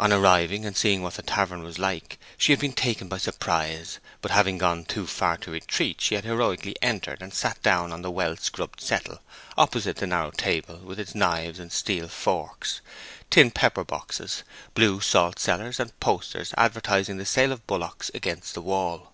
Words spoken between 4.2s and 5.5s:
but having gone too far to